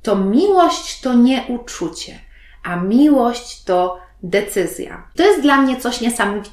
to 0.03 0.17
miłość 0.17 1.01
to 1.01 1.15
nie 1.15 1.45
uczucie, 1.49 2.19
a 2.63 2.77
miłość 2.77 3.65
to 3.65 4.04
decyzja. 4.25 5.09
To 5.17 5.23
jest 5.23 5.43
dla 5.43 5.57
mnie 5.57 5.77
coś 5.77 6.01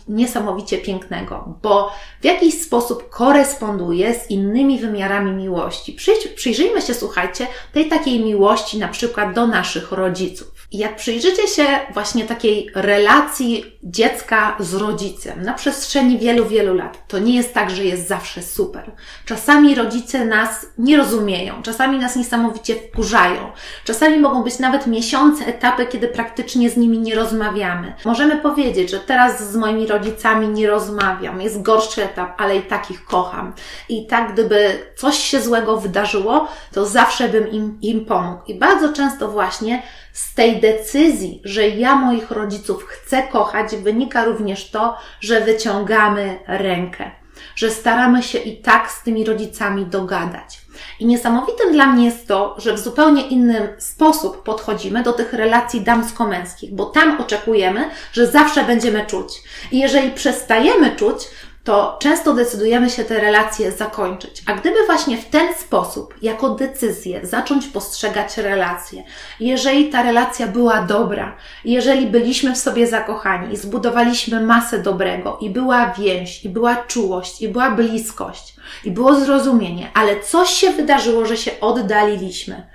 niesamowicie 0.07 0.77
pięknego, 0.77 1.59
bo 1.61 1.91
w 2.21 2.25
jakiś 2.25 2.61
sposób 2.61 3.09
koresponduje 3.09 4.13
z 4.13 4.29
innymi 4.29 4.79
wymiarami 4.79 5.31
miłości. 5.31 5.97
Przyjrzyjmy 6.35 6.81
się, 6.81 6.93
słuchajcie, 6.93 7.47
tej 7.73 7.89
takiej 7.89 8.19
miłości 8.19 8.77
na 8.79 8.87
przykład 8.87 9.33
do 9.33 9.47
naszych 9.47 9.91
rodziców. 9.91 10.60
Jak 10.71 10.95
przyjrzycie 10.95 11.47
się 11.47 11.65
właśnie 11.93 12.25
takiej 12.25 12.69
relacji 12.75 13.79
dziecka 13.83 14.55
z 14.59 14.73
rodzicem 14.73 15.43
na 15.43 15.53
przestrzeni 15.53 16.17
wielu, 16.17 16.45
wielu 16.45 16.73
lat, 16.73 17.07
to 17.07 17.19
nie 17.19 17.35
jest 17.35 17.53
tak, 17.53 17.69
że 17.69 17.83
jest 17.83 18.07
zawsze 18.07 18.41
super. 18.41 18.91
Czasami 19.25 19.75
rodzice 19.75 20.25
nas 20.25 20.65
nie 20.77 20.97
rozumieją, 20.97 21.61
czasami 21.63 21.99
nas 21.99 22.15
niesamowicie 22.15 22.75
wkurzają, 22.75 23.51
czasami 23.83 24.19
mogą 24.19 24.43
być 24.43 24.59
nawet 24.59 24.87
miesiące, 24.87 25.45
etapy, 25.45 25.85
kiedy 25.85 26.07
praktycznie 26.07 26.69
z 26.69 26.77
nimi 26.77 26.99
nie 26.99 27.15
rozmawiamy. 27.15 27.93
Możemy 28.05 28.37
powiedzieć, 28.37 28.89
że 28.89 28.99
teraz 28.99 29.51
z 29.51 29.55
moimi 29.55 29.87
rodzicami 29.87 30.47
nie 30.47 30.67
rozmawiam, 30.67 31.41
jest 31.41 31.61
gorszy 31.61 32.03
etap, 32.03 32.41
ale 32.41 32.57
i 32.57 32.61
tak 32.61 32.91
ich 32.91 33.05
kocham. 33.05 33.53
I 33.89 34.07
tak, 34.07 34.33
gdyby 34.33 34.79
coś 34.95 35.17
się 35.17 35.41
złego 35.41 35.77
wydarzyło, 35.77 36.47
to 36.71 36.85
zawsze 36.85 37.29
bym 37.29 37.51
im, 37.51 37.77
im 37.81 38.05
pomógł. 38.05 38.43
I 38.47 38.55
bardzo 38.55 38.93
często 38.93 39.27
właśnie 39.31 39.83
z 40.13 40.33
tej 40.33 40.61
decyzji, 40.61 41.41
że 41.43 41.67
ja 41.67 41.95
moich 41.95 42.31
rodziców 42.31 42.83
chcę 42.83 43.23
kochać, 43.23 43.75
wynika 43.75 44.25
również 44.25 44.71
to, 44.71 44.97
że 45.21 45.41
wyciągamy 45.41 46.39
rękę, 46.47 47.11
że 47.55 47.69
staramy 47.69 48.23
się 48.23 48.37
i 48.37 48.61
tak 48.61 48.91
z 48.91 49.03
tymi 49.03 49.25
rodzicami 49.25 49.85
dogadać. 49.85 50.61
I 50.99 51.05
niesamowitym 51.05 51.71
dla 51.71 51.85
mnie 51.85 52.05
jest 52.05 52.27
to, 52.27 52.55
że 52.57 52.73
w 52.73 52.79
zupełnie 52.79 53.27
inny 53.27 53.75
sposób 53.77 54.43
podchodzimy 54.43 55.03
do 55.03 55.13
tych 55.13 55.33
relacji 55.33 55.81
damsko-męskich, 55.81 56.75
bo 56.75 56.85
tam 56.85 57.21
oczekujemy, 57.21 57.89
że 58.13 58.27
zawsze 58.27 58.63
będziemy 58.63 59.05
czuć. 59.05 59.33
I 59.71 59.79
jeżeli 59.79 60.11
przestajemy 60.11 60.95
czuć, 60.95 61.27
to 61.63 61.97
często 62.01 62.33
decydujemy 62.33 62.89
się 62.89 63.03
te 63.03 63.19
relacje 63.19 63.71
zakończyć. 63.71 64.43
A 64.45 64.53
gdyby 64.53 64.85
właśnie 64.85 65.17
w 65.17 65.25
ten 65.25 65.55
sposób, 65.55 66.13
jako 66.21 66.49
decyzję, 66.49 67.19
zacząć 67.23 67.67
postrzegać 67.67 68.37
relacje, 68.37 69.03
jeżeli 69.39 69.89
ta 69.89 70.03
relacja 70.03 70.47
była 70.47 70.81
dobra, 70.81 71.37
jeżeli 71.65 72.07
byliśmy 72.07 72.53
w 72.53 72.57
sobie 72.57 72.87
zakochani 72.87 73.53
i 73.53 73.57
zbudowaliśmy 73.57 74.41
masę 74.45 74.79
dobrego, 74.79 75.37
i 75.41 75.49
była 75.49 75.93
więź, 75.97 76.45
i 76.45 76.49
była 76.49 76.75
czułość, 76.75 77.41
i 77.41 77.47
była 77.47 77.71
bliskość, 77.71 78.55
i 78.85 78.91
było 78.91 79.15
zrozumienie, 79.15 79.91
ale 79.93 80.19
coś 80.19 80.49
się 80.49 80.71
wydarzyło, 80.71 81.25
że 81.25 81.37
się 81.37 81.51
oddaliliśmy, 81.59 82.67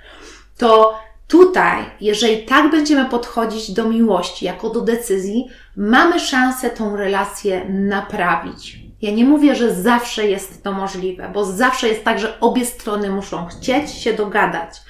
to 0.57 0.97
Tutaj, 1.27 1.85
jeżeli 2.01 2.45
tak 2.45 2.71
będziemy 2.71 3.05
podchodzić 3.05 3.71
do 3.71 3.89
miłości 3.89 4.45
jako 4.45 4.69
do 4.69 4.81
decyzji, 4.81 5.47
mamy 5.77 6.19
szansę 6.19 6.69
tą 6.69 6.95
relację 6.95 7.65
naprawić. 7.69 8.79
Ja 9.01 9.11
nie 9.11 9.25
mówię, 9.25 9.55
że 9.55 9.75
zawsze 9.75 10.27
jest 10.27 10.63
to 10.63 10.71
możliwe, 10.71 11.29
bo 11.33 11.45
zawsze 11.45 11.87
jest 11.87 12.03
tak, 12.03 12.19
że 12.19 12.39
obie 12.39 12.65
strony 12.65 13.09
muszą 13.09 13.45
chcieć 13.45 13.91
się 13.91 14.13
dogadać, 14.13 14.81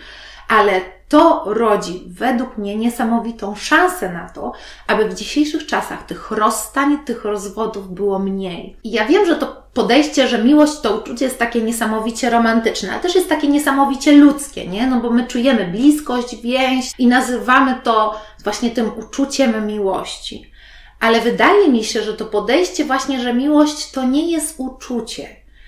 ale 0.48 0.82
to 1.10 1.44
rodzi 1.46 2.04
według 2.08 2.58
mnie 2.58 2.76
niesamowitą 2.76 3.56
szansę 3.56 4.14
na 4.14 4.30
to, 4.30 4.52
aby 4.88 5.10
w 5.10 5.14
dzisiejszych 5.14 5.66
czasach 5.66 6.06
tych 6.06 6.32
rozstań, 6.32 6.98
tych 7.06 7.26
rozwodów 7.26 7.94
było 7.94 8.20
mniej. 8.20 8.78
I 8.84 8.92
ja 8.92 9.06
wiem, 9.06 9.26
że 9.26 9.36
to 9.36 9.64
podejście, 9.74 10.28
że 10.28 10.44
miłość 10.44 10.80
to 10.80 10.98
uczucie 10.98 11.26
jest 11.26 11.40
takie 11.40 11.62
niesamowicie 11.62 12.30
romantyczne, 12.30 12.92
ale 12.92 13.02
też 13.02 13.16
jest 13.16 13.30
takie 13.30 13.48
niesamowicie 13.48 14.12
ludzkie, 14.12 14.68
nie? 14.68 14.88
No 14.88 15.00
bo 15.00 15.10
my 15.10 15.28
czujemy 15.28 15.68
bliskość, 15.68 16.42
więź 16.42 16.92
i 16.98 17.08
nazywamy 17.08 17.76
to 17.84 18.22
właśnie 18.44 18.72
tym 18.72 18.92
uczuciem 18.98 19.68
miłości. 19.68 20.52
Ale 21.00 21.22
wydaje 21.22 21.70
mi 21.70 21.84
się, 21.84 22.02
że 22.02 22.14
to 22.14 22.26
podejście 22.26 22.86
właśnie, 22.86 23.22
że 23.22 23.34
miłość 23.34 23.92
to 23.92 24.04
nie 24.04 24.32
jest 24.32 24.56
uczucie. 24.58 25.28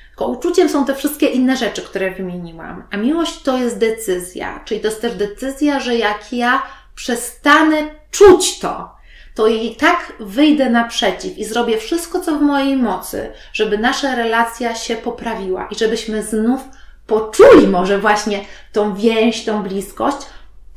Tylko 0.09 0.27
uczuciem 0.27 0.69
są 0.69 0.85
te 0.85 0.95
wszystkie 0.95 1.25
inne 1.27 1.57
rzeczy, 1.57 1.81
które 1.81 2.11
wymieniłam. 2.11 2.83
A 2.91 2.97
miłość 2.97 3.41
to 3.41 3.57
jest 3.57 3.77
decyzja. 3.77 4.61
Czyli 4.65 4.81
to 4.81 4.87
jest 4.87 5.01
też 5.01 5.15
decyzja, 5.15 5.79
że 5.79 5.95
jak 5.95 6.33
ja 6.33 6.63
przestanę 6.95 7.77
czuć 8.11 8.59
to, 8.59 8.95
to 9.35 9.47
i 9.47 9.75
tak 9.75 10.13
wyjdę 10.19 10.69
naprzeciw 10.69 11.37
i 11.37 11.45
zrobię 11.45 11.77
wszystko, 11.77 12.19
co 12.19 12.35
w 12.35 12.41
mojej 12.41 12.77
mocy, 12.77 13.31
żeby 13.53 13.77
nasza 13.77 14.15
relacja 14.15 14.75
się 14.75 14.95
poprawiła 14.95 15.67
i 15.71 15.75
żebyśmy 15.75 16.23
znów 16.23 16.61
poczuli 17.07 17.67
może 17.67 17.99
właśnie 17.99 18.45
tą 18.71 18.95
więź, 18.95 19.45
tą 19.45 19.63
bliskość, 19.63 20.17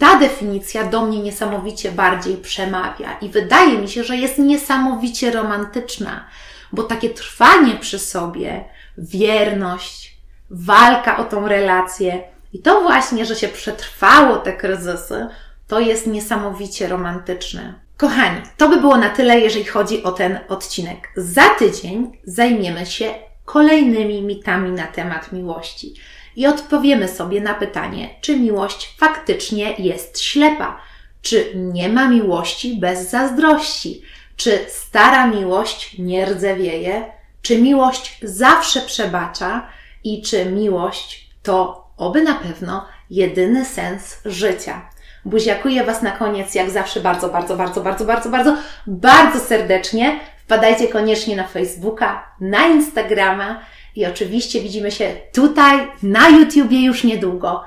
ta 0.02 0.18
definicja 0.18 0.84
do 0.84 1.06
mnie 1.06 1.22
niesamowicie 1.22 1.92
bardziej 1.92 2.36
przemawia 2.36 3.18
i 3.20 3.28
wydaje 3.28 3.78
mi 3.78 3.88
się, 3.88 4.04
że 4.04 4.16
jest 4.16 4.38
niesamowicie 4.38 5.30
romantyczna, 5.30 6.26
bo 6.72 6.82
takie 6.82 7.10
trwanie 7.10 7.74
przy 7.74 7.98
sobie, 7.98 8.64
wierność, 8.98 10.16
walka 10.50 11.16
o 11.16 11.24
tą 11.24 11.48
relację 11.48 12.22
i 12.52 12.58
to 12.58 12.80
właśnie, 12.80 13.26
że 13.26 13.36
się 13.36 13.48
przetrwało 13.48 14.36
te 14.36 14.52
kryzysy, 14.52 15.26
to 15.68 15.80
jest 15.80 16.06
niesamowicie 16.06 16.88
romantyczne. 16.88 17.74
Kochani, 17.96 18.42
to 18.56 18.68
by 18.68 18.80
było 18.80 18.96
na 18.96 19.10
tyle, 19.10 19.40
jeżeli 19.40 19.64
chodzi 19.64 20.02
o 20.02 20.12
ten 20.12 20.38
odcinek. 20.48 21.08
Za 21.16 21.48
tydzień 21.48 22.18
zajmiemy 22.24 22.86
się 22.86 23.14
kolejnymi 23.44 24.22
mitami 24.22 24.70
na 24.70 24.86
temat 24.86 25.32
miłości 25.32 25.94
i 26.36 26.46
odpowiemy 26.46 27.08
sobie 27.08 27.40
na 27.40 27.54
pytanie, 27.54 28.10
czy 28.20 28.38
miłość 28.38 28.96
faktycznie 28.98 29.74
jest 29.78 30.20
ślepa, 30.20 30.80
czy 31.22 31.52
nie 31.54 31.88
ma 31.88 32.08
miłości 32.08 32.76
bez 32.80 33.10
zazdrości, 33.10 34.02
czy 34.36 34.58
stara 34.68 35.26
miłość 35.26 35.98
nie 35.98 36.26
rdzewieje, 36.26 37.04
czy 37.42 37.58
miłość 37.58 38.18
zawsze 38.22 38.80
przebacza 38.80 39.68
i 40.04 40.22
czy 40.22 40.46
miłość 40.46 41.30
to 41.42 41.86
oby 41.96 42.22
na 42.22 42.34
pewno 42.34 42.86
jedyny 43.10 43.64
sens 43.64 44.20
życia. 44.24 44.88
Buziakuję 45.24 45.84
Was 45.84 46.02
na 46.02 46.10
koniec, 46.10 46.54
jak 46.54 46.70
zawsze, 46.70 47.00
bardzo, 47.00 47.28
bardzo, 47.28 47.56
bardzo, 47.56 47.80
bardzo, 47.80 48.04
bardzo, 48.04 48.30
bardzo, 48.30 48.56
bardzo 48.86 49.40
serdecznie. 49.40 50.20
Wpadajcie 50.36 50.88
koniecznie 50.88 51.36
na 51.36 51.48
Facebooka, 51.48 52.34
na 52.40 52.66
Instagrama 52.66 53.60
i 53.96 54.06
oczywiście 54.06 54.60
widzimy 54.60 54.90
się 54.90 55.16
tutaj 55.32 55.88
na 56.02 56.28
YouTubie 56.28 56.84
już 56.84 57.04
niedługo 57.04 57.64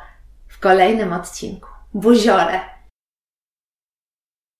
w 0.47 0.59
kolejnym 0.59 1.13
odcinku. 1.13 1.69
Buziole! 1.93 2.74